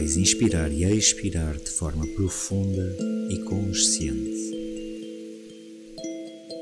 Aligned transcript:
Vais 0.00 0.16
inspirar 0.16 0.72
e 0.72 0.82
expirar 0.82 1.58
de 1.58 1.68
forma 1.68 2.06
profunda 2.16 2.96
e 3.28 3.36
consciente. 3.40 4.50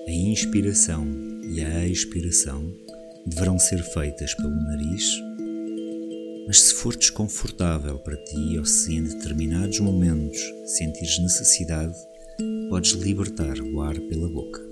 A 0.08 0.10
inspiração 0.10 1.06
e 1.44 1.60
a 1.60 1.86
expiração 1.86 2.68
deverão 3.24 3.56
ser 3.56 3.80
feitas 3.92 4.34
pelo 4.34 4.50
nariz, 4.50 5.04
mas 6.48 6.62
se 6.62 6.74
for 6.74 6.96
desconfortável 6.96 8.00
para 8.00 8.16
ti 8.16 8.58
ou 8.58 8.64
se 8.64 8.96
em 8.96 9.04
determinados 9.04 9.78
momentos 9.78 10.40
sentires 10.76 11.20
necessidade, 11.20 11.94
podes 12.68 12.90
libertar 12.90 13.56
o 13.60 13.80
ar 13.80 14.00
pela 14.00 14.28
boca. 14.28 14.67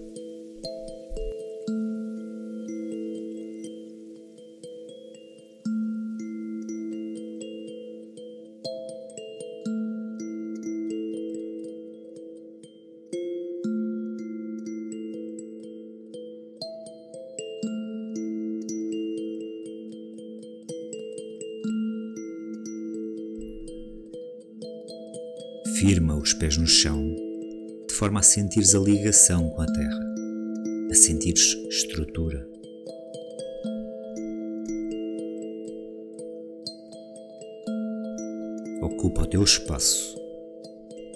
Firma 25.86 26.16
os 26.16 26.34
pés 26.34 26.56
no 26.56 26.66
chão, 26.66 27.14
de 27.88 27.94
forma 27.94 28.18
a 28.18 28.22
sentires 28.24 28.74
a 28.74 28.78
ligação 28.80 29.48
com 29.50 29.62
a 29.62 29.66
terra, 29.66 30.14
a 30.90 30.94
sentires 30.94 31.54
estrutura. 31.70 32.44
Ocupa 38.82 39.22
o 39.22 39.26
teu 39.28 39.44
espaço. 39.44 40.16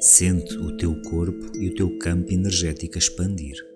Sente 0.00 0.56
o 0.58 0.77
teu 0.77 0.94
corpo 1.02 1.50
e 1.58 1.70
o 1.70 1.74
teu 1.74 1.98
campo 1.98 2.32
energético 2.32 2.96
expandir. 2.96 3.69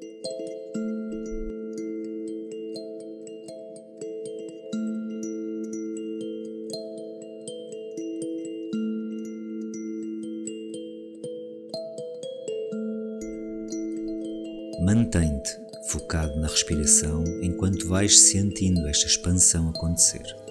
Mantém-te 14.94 15.58
focado 15.88 16.38
na 16.38 16.46
respiração 16.46 17.24
enquanto 17.42 17.88
vais 17.88 18.16
sentindo 18.30 18.86
esta 18.86 19.06
expansão 19.08 19.70
acontecer. 19.70 20.43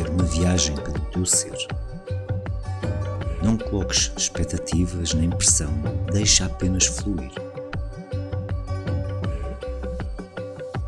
Fazer 0.00 0.08
uma 0.08 0.24
viagem 0.24 0.74
pelo 0.76 1.00
teu 1.10 1.26
ser. 1.26 1.56
Não 3.42 3.56
coloques 3.56 4.12
expectativas 4.16 5.14
nem 5.14 5.28
pressão, 5.30 5.72
deixa 6.12 6.46
apenas 6.46 6.86
fluir. 6.86 7.30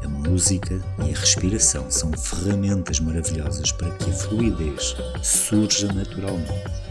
A 0.02 0.08
música 0.08 0.80
e 0.98 1.14
a 1.14 1.18
respiração 1.18 1.90
são 1.90 2.12
ferramentas 2.12 3.00
maravilhosas 3.00 3.72
para 3.72 3.90
que 3.90 4.10
a 4.10 4.14
fluidez 4.14 4.96
surja 5.22 5.92
naturalmente. 5.92 6.81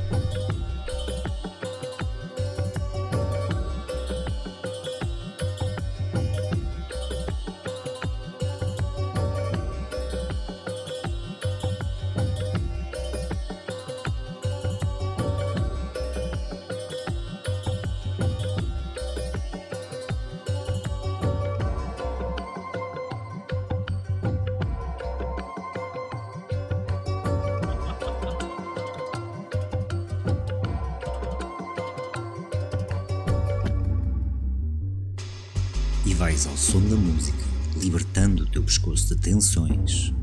Vais 36.31 36.47
ao 36.47 36.55
som 36.55 36.79
da 36.87 36.95
música, 36.95 37.43
libertando 37.75 38.43
o 38.43 38.45
teu 38.45 38.63
pescoço 38.63 39.13
de 39.13 39.19
tensões, 39.19 40.13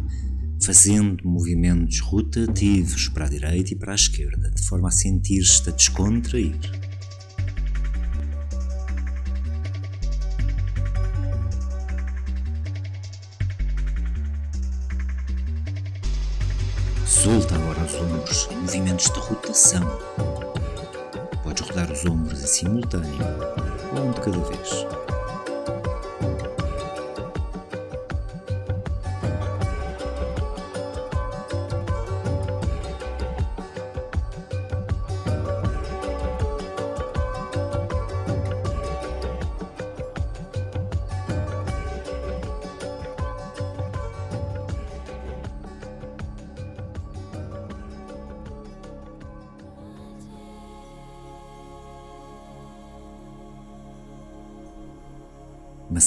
fazendo 0.62 1.28
movimentos 1.28 2.00
rotativos 2.00 3.10
para 3.10 3.26
a 3.26 3.28
direita 3.28 3.74
e 3.74 3.76
para 3.76 3.92
a 3.92 3.94
esquerda, 3.94 4.50
de 4.50 4.62
forma 4.62 4.88
a 4.88 4.90
sentir-te 4.90 5.68
a 5.68 5.72
descontrair. 5.72 6.77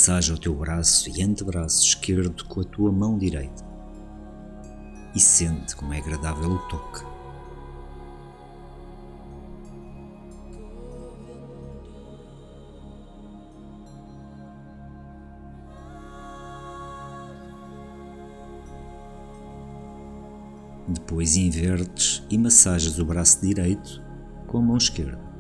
Massaja 0.02 0.34
o 0.34 0.38
teu 0.40 0.56
braço 0.56 1.08
e 1.16 1.22
antebraço 1.22 1.86
esquerdo 1.86 2.44
com 2.46 2.62
a 2.62 2.64
tua 2.64 2.92
mão 2.92 3.20
direita 3.20 3.64
e 5.16 5.20
sente 5.20 5.76
como 5.76 5.94
é 5.94 6.00
agradável 6.00 6.50
o 6.50 6.58
toque. 6.68 7.06
Depois 20.88 21.38
invertes 21.38 22.24
e 22.28 22.40
massajas 22.40 22.98
o 22.98 23.06
braço 23.06 23.40
direito 23.40 24.02
com 24.48 24.58
a 24.58 24.62
mão 24.64 24.78
esquerda. 24.78 25.31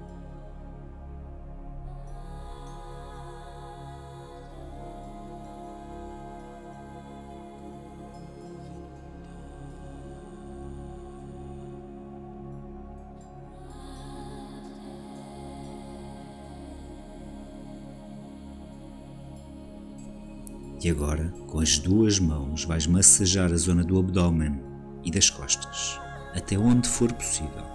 E 20.83 20.89
agora, 20.89 21.31
com 21.45 21.59
as 21.59 21.77
duas 21.77 22.17
mãos, 22.17 22.63
vais 22.63 22.87
massajar 22.87 23.53
a 23.53 23.55
zona 23.55 23.83
do 23.83 23.99
abdômen 23.99 24.59
e 25.03 25.11
das 25.11 25.29
costas, 25.29 25.99
até 26.33 26.57
onde 26.57 26.89
for 26.89 27.13
possível. 27.13 27.69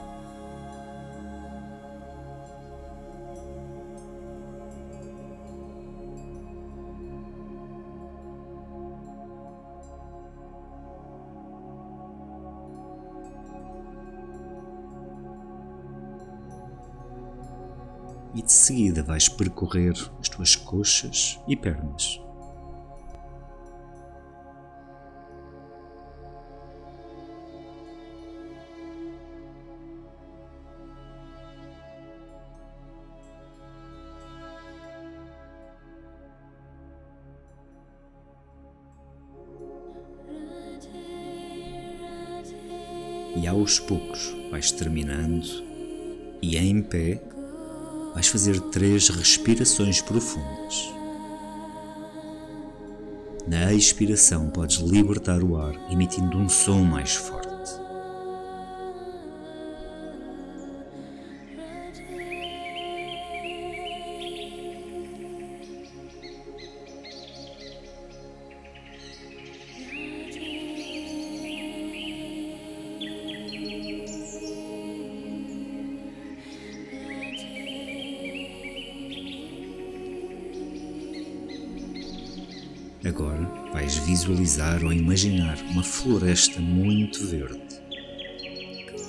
e 18.35 18.43
de 18.43 18.53
seguida 18.53 19.03
vais 19.03 19.31
percorrer 19.31 19.95
as 20.21 20.29
tuas 20.29 20.55
coxas 20.55 21.41
e 21.49 21.57
pernas. 21.57 22.21
Aos 43.67 43.81
poucos 43.81 44.33
vais 44.49 44.71
terminando 44.71 45.45
e 46.41 46.57
em 46.57 46.81
pé 46.81 47.21
vais 48.15 48.29
fazer 48.29 48.61
três 48.61 49.09
respirações 49.09 50.01
profundas. 50.01 50.95
Na 53.45 53.73
expiração 53.73 54.51
podes 54.51 54.77
libertar 54.77 55.43
o 55.43 55.57
ar 55.57 55.75
emitindo 55.91 56.39
um 56.39 56.49
som 56.49 56.85
mais 56.85 57.17
forte. 57.17 57.56
Visualizar 84.27 84.85
ou 84.85 84.93
imaginar 84.93 85.57
uma 85.71 85.85
floresta 85.85 86.61
muito 86.61 87.25
verde, 87.29 87.61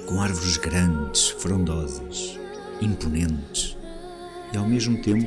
com 0.06 0.22
árvores 0.22 0.58
grandes, 0.58 1.30
frondosas, 1.30 2.38
imponentes 2.80 3.76
e 4.54 4.58
ao 4.58 4.68
mesmo 4.68 5.02
tempo 5.02 5.26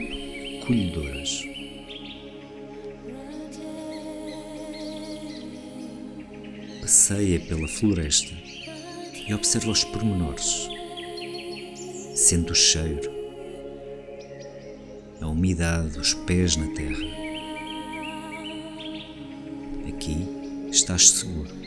colhedoras. 0.64 1.42
Passeia 6.80 7.40
pela 7.40 7.66
floresta 7.66 8.32
e 9.26 9.34
observa 9.34 9.70
os 9.70 9.82
pormenores. 9.82 10.68
Sente 12.14 12.52
o 12.52 12.54
cheiro, 12.54 13.10
a 15.20 15.26
umidade 15.26 15.90
dos 15.90 16.14
pés 16.14 16.56
na 16.56 16.68
terra 16.74 17.19
aqui 20.10 20.26
estás 20.70 21.10
seguro. 21.10 21.59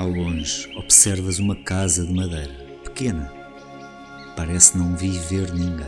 Ao 0.00 0.08
longe, 0.08 0.66
observas 0.76 1.38
uma 1.38 1.54
casa 1.54 2.06
de 2.06 2.10
madeira, 2.14 2.54
pequena. 2.82 3.30
Parece 4.34 4.78
não 4.78 4.96
viver 4.96 5.52
ninguém. 5.52 5.86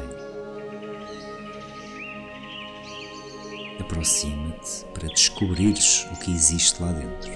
Aproxima-te 3.81 4.85
para 4.93 5.09
descobrires 5.09 6.07
o 6.13 6.17
que 6.21 6.31
existe 6.31 6.83
lá 6.83 6.93
dentro. 6.93 7.33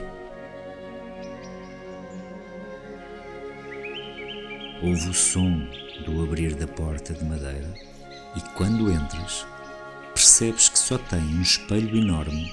Ouve 4.83 5.09
o 5.09 5.15
som 5.15 5.67
do 6.05 6.23
abrir 6.23 6.55
da 6.57 6.67
porta 6.67 7.15
de 7.15 7.25
madeira 7.25 7.73
e 8.37 8.41
quando 8.55 8.93
entras, 8.93 9.47
percebes 10.13 10.69
que 10.69 10.79
só 10.79 10.99
tem 10.99 11.21
um 11.21 11.41
espelho 11.41 11.97
enorme 11.97 12.53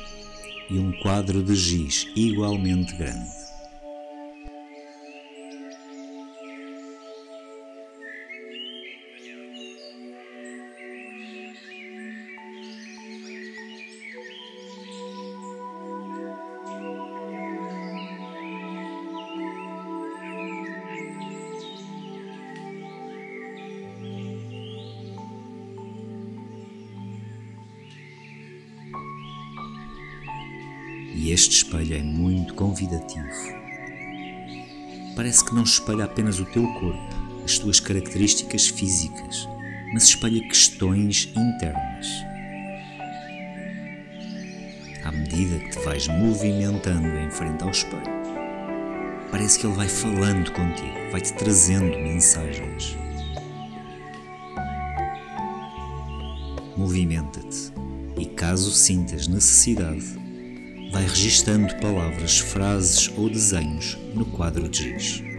e 0.69 0.79
um 0.79 0.93
quadro 1.01 1.43
de 1.43 1.55
giz 1.55 2.07
igualmente 2.15 2.95
grande. 2.95 3.42
Este 31.33 31.55
espelho 31.55 31.95
é 31.95 32.03
muito 32.03 32.53
convidativo. 32.53 33.27
Parece 35.15 35.43
que 35.43 35.55
não 35.55 35.63
espelha 35.63 36.05
apenas 36.05 36.39
o 36.39 36.45
teu 36.45 36.61
corpo, 36.73 37.15
as 37.43 37.57
tuas 37.57 37.79
características 37.79 38.67
físicas, 38.67 39.49
mas 39.93 40.03
espelha 40.03 40.47
questões 40.47 41.33
internas. 41.35 42.07
À 45.03 45.11
medida 45.11 45.57
que 45.57 45.71
te 45.71 45.79
vais 45.79 46.07
movimentando 46.07 47.07
em 47.07 47.31
frente 47.31 47.63
ao 47.63 47.71
espelho, 47.71 48.03
parece 49.31 49.57
que 49.57 49.65
ele 49.65 49.75
vai 49.75 49.89
falando 49.89 50.51
contigo, 50.51 51.11
vai-te 51.11 51.33
trazendo 51.33 51.97
mensagens. 51.97 52.95
Movimenta-te 56.77 57.73
e, 58.17 58.25
caso 58.27 58.71
sintas 58.71 59.27
necessidade, 59.27 60.22
vai 60.93 61.07
registando 61.07 61.75
palavras, 61.77 62.37
frases 62.37 63.11
ou 63.17 63.27
desenhos 63.27 63.97
no 64.13 64.27
quadro 64.27 64.69
de 64.69 64.93
giz. 64.93 65.32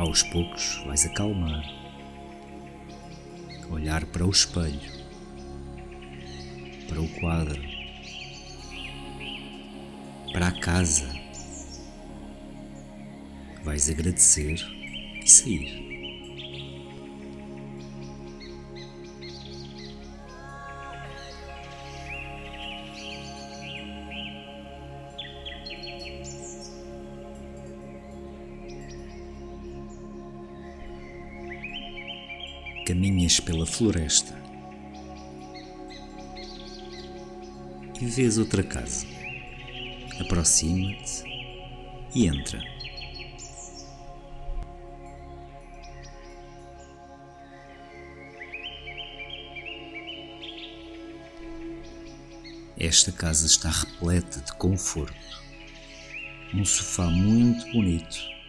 Aos 0.00 0.22
poucos 0.22 0.82
vais 0.86 1.04
acalmar, 1.04 1.62
olhar 3.68 4.02
para 4.06 4.26
o 4.26 4.30
espelho, 4.30 4.80
para 6.88 7.02
o 7.02 7.08
quadro, 7.20 7.60
para 10.32 10.46
a 10.46 10.52
casa. 10.58 11.06
Vais 13.62 13.90
agradecer 13.90 14.58
e 15.22 15.28
sair. 15.28 15.99
Caminhas 33.00 33.40
pela 33.40 33.64
floresta 33.64 34.38
e 37.98 38.04
vês 38.04 38.36
outra 38.36 38.62
casa. 38.62 39.06
Aproxima-te 40.20 41.24
e 42.14 42.26
entra. 42.26 42.62
Esta 52.78 53.10
casa 53.12 53.46
está 53.46 53.70
repleta 53.70 54.40
de 54.40 54.52
conforto. 54.56 55.14
Um 56.52 56.66
sofá 56.66 57.06
muito 57.06 57.64
bonito 57.72 58.39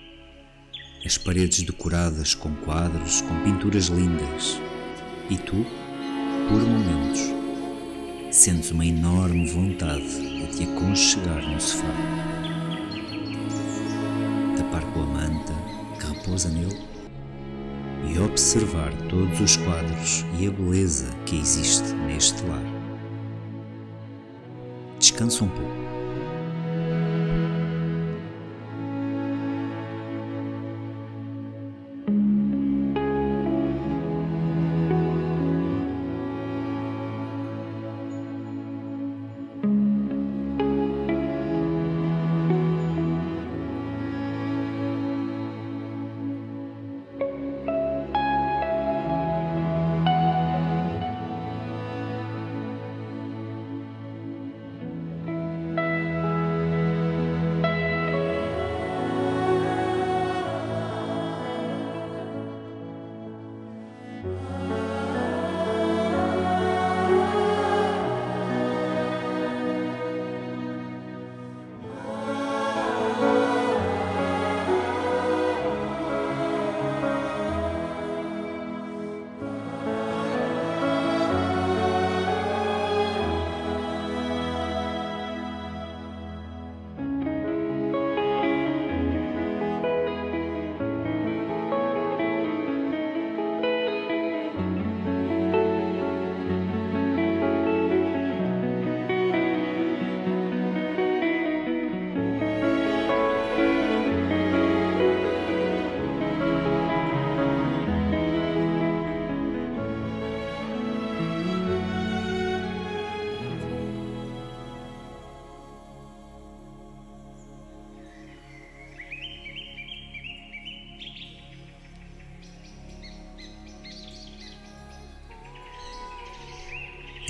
as 1.05 1.17
paredes 1.17 1.63
decoradas 1.63 2.35
com 2.35 2.53
quadros, 2.57 3.21
com 3.21 3.43
pinturas 3.43 3.85
lindas. 3.85 4.59
E 5.29 5.37
tu, 5.37 5.65
por 6.47 6.61
momentos, 6.61 7.21
sentes 8.31 8.71
uma 8.71 8.85
enorme 8.85 9.47
vontade 9.47 10.03
de 10.03 10.57
te 10.57 10.63
aconchegar 10.63 11.41
no 11.41 11.59
sofá, 11.59 11.87
tapar 14.57 14.83
com 14.93 15.01
a 15.01 15.05
manta 15.05 15.53
que 15.99 16.05
repousa 16.13 16.49
nele 16.49 16.79
e 18.07 18.19
observar 18.19 18.91
todos 19.09 19.39
os 19.39 19.57
quadros 19.57 20.25
e 20.39 20.47
a 20.47 20.51
beleza 20.51 21.09
que 21.25 21.37
existe 21.37 21.93
neste 21.93 22.43
lar. 22.45 22.63
Descansa 24.99 25.43
um 25.43 25.49
pouco 25.49 25.80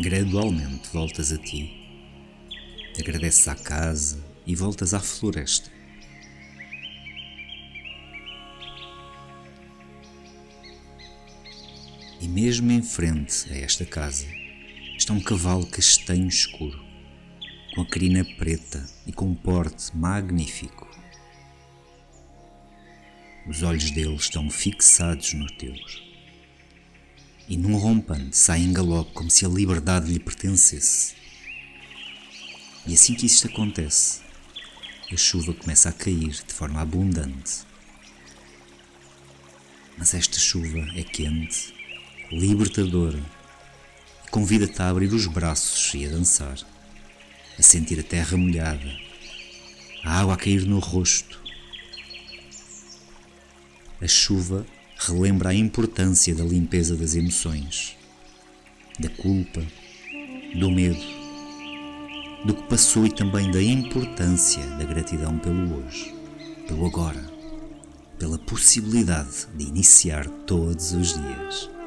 Gradualmente 0.01 0.89
voltas 0.91 1.31
a 1.31 1.38
ti, 1.38 1.72
agradeces 3.00 3.48
à 3.48 3.53
casa 3.53 4.20
e 4.48 4.55
voltas 4.55 4.96
à 4.96 5.00
floresta. 5.00 5.70
E 12.20 12.27
mesmo 12.27 12.72
em 12.72 12.81
frente 12.81 13.53
a 13.53 13.58
esta 13.58 13.86
casa 13.86 14.25
está 14.98 15.13
um 15.13 15.22
cavalo 15.22 15.67
castanho 15.67 16.27
escuro, 16.27 16.84
com 17.75 17.81
a 17.81 17.86
crina 17.86 18.25
preta 18.39 18.84
e 19.05 19.13
com 19.13 19.27
um 19.27 19.36
porte 19.36 19.96
magnífico. 19.96 20.89
Os 23.48 23.62
olhos 23.62 23.91
dele 23.91 24.15
estão 24.15 24.50
fixados 24.50 25.31
nos 25.36 25.51
teus 25.51 26.11
e 27.51 27.58
num 27.58 27.75
rompante 27.75 28.38
sai 28.38 28.62
em 28.62 28.72
galope 28.72 29.12
como 29.12 29.29
se 29.29 29.46
a 29.46 29.50
liberdade 29.50 30.10
lhe 30.10 30.20
pertencesse. 30.22 31.15
E 32.88 32.93
assim 32.93 33.13
que 33.13 33.25
isto 33.25 33.46
acontece, 33.46 34.22
a 35.12 35.17
chuva 35.17 35.53
começa 35.53 35.89
a 35.89 35.91
cair 35.91 36.29
de 36.29 36.53
forma 36.53 36.79
abundante. 36.79 37.65
Mas 39.98 40.13
esta 40.13 40.39
chuva 40.39 40.79
é 40.96 41.03
quente, 41.03 41.74
libertadora 42.31 43.22
e 44.25 44.29
convida-te 44.29 44.81
a 44.81 44.88
abrir 44.88 45.12
os 45.12 45.27
braços 45.27 45.93
e 45.93 46.05
a 46.05 46.10
dançar, 46.10 46.58
a 47.60 47.62
sentir 47.62 48.00
a 48.00 48.03
terra 48.03 48.38
molhada, 48.38 48.98
a 50.05 50.22
água 50.22 50.36
a 50.36 50.38
cair 50.38 50.65
no 50.65 50.79
rosto. 50.79 51.38
A 54.00 54.08
chuva 54.08 54.65
relembra 55.08 55.50
a 55.50 55.53
importância 55.53 56.36
da 56.36 56.43
limpeza 56.43 56.96
das 56.96 57.15
emoções 57.15 57.98
da 59.00 59.10
culpa, 59.10 59.65
do 60.55 60.70
medo, 60.70 61.00
do 62.46 62.53
que 62.53 62.63
passou 62.63 63.08
e 63.08 63.12
também 63.12 63.50
da 63.50 63.62
importância 63.62 64.63
da 64.77 64.84
gratidão 64.84 65.39
pelo 65.39 65.77
hoje, 65.77 66.13
pelo 66.67 66.86
agora, 66.86 67.24
pela 68.20 68.38
possibilidade 68.38 69.48
de 69.55 69.65
iniciar 69.65 70.27
todos 70.46 70.91
os 70.91 71.13
dias. 71.13 71.80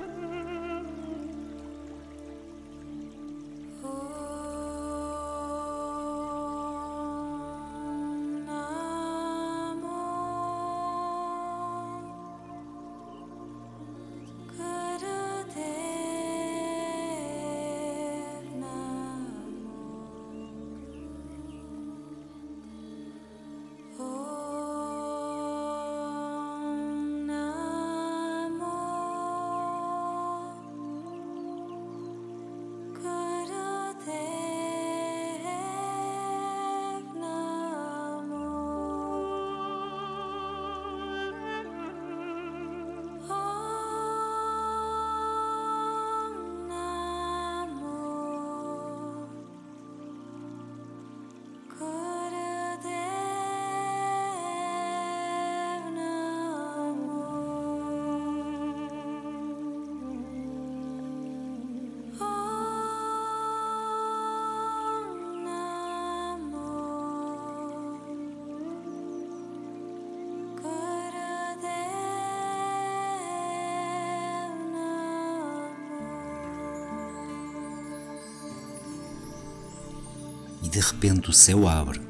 De 80.74 80.80
repente 80.80 81.30
o 81.30 81.32
céu 81.32 81.68
abre, 81.68 82.00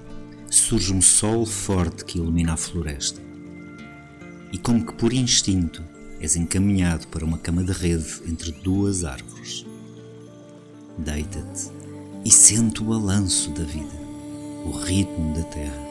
surge 0.48 0.90
um 0.90 1.02
sol 1.02 1.44
forte 1.44 2.02
que 2.02 2.16
ilumina 2.16 2.54
a 2.54 2.56
floresta. 2.56 3.20
E 4.50 4.56
como 4.56 4.86
que 4.86 4.94
por 4.94 5.12
instinto 5.12 5.84
és 6.18 6.34
encaminhado 6.34 7.06
para 7.08 7.26
uma 7.26 7.36
cama 7.36 7.62
de 7.62 7.72
rede 7.72 8.22
entre 8.26 8.52
duas 8.52 9.04
árvores. 9.04 9.66
Deita-te 10.96 11.70
e 12.24 12.30
sente 12.30 12.80
o 12.80 12.86
balanço 12.86 13.50
da 13.50 13.64
vida, 13.64 13.98
o 14.64 14.70
ritmo 14.70 15.34
da 15.34 15.44
terra. 15.44 15.84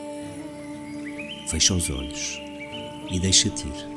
Fecha 1.49 1.75
os 1.75 1.91
olhos 1.91 2.41
e 3.11 3.19
deixa-te 3.19 3.67
ir. 3.67 3.92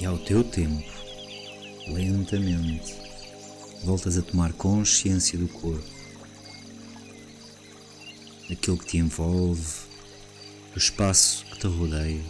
E 0.00 0.06
ao 0.06 0.16
teu 0.16 0.44
tempo, 0.44 0.92
lentamente, 1.88 2.94
voltas 3.82 4.16
a 4.16 4.22
tomar 4.22 4.52
consciência 4.52 5.36
do 5.36 5.48
corpo, 5.48 5.82
daquilo 8.48 8.78
que 8.78 8.86
te 8.86 8.98
envolve, 8.98 9.88
do 10.72 10.78
espaço 10.78 11.44
que 11.46 11.58
te 11.58 11.66
rodeia. 11.66 12.22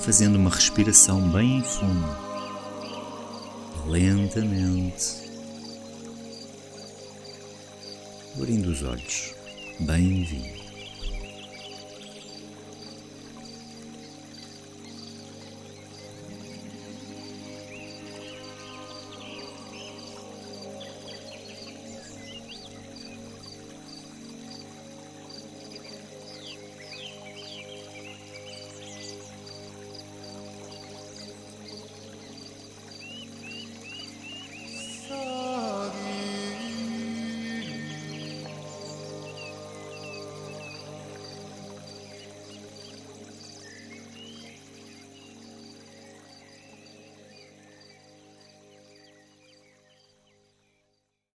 Fazendo 0.00 0.36
uma 0.36 0.50
respiração 0.50 1.28
bem 1.30 1.62
fundo, 1.62 2.16
lentamente, 3.86 5.04
abrindo 8.34 8.70
os 8.70 8.82
olhos. 8.82 9.35
Bem-vindo. 9.78 10.65